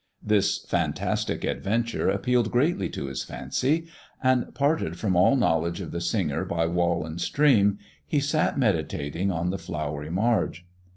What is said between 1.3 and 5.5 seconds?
adventure appealed greatly to his fancy, and, parted from all